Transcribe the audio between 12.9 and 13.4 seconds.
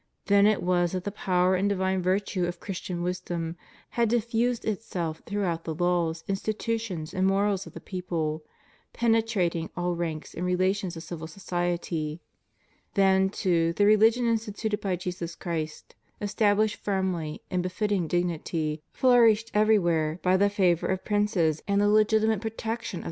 Then,